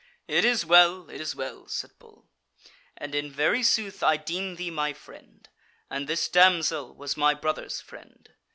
"It 0.27 0.43
is 0.43 0.65
well, 0.65 1.11
it 1.11 1.21
is 1.21 1.35
well," 1.35 1.67
said 1.67 1.91
Bull, 1.99 2.27
"and 2.97 3.13
in 3.13 3.31
very 3.31 3.61
sooth 3.61 4.01
I 4.01 4.17
deem 4.17 4.55
thee 4.55 4.71
my 4.71 4.93
friend; 4.93 5.47
and 5.91 6.07
this 6.07 6.27
damsel 6.27 6.95
was 6.95 7.15
my 7.15 7.35
brother's 7.35 7.79
friend. 7.81 8.27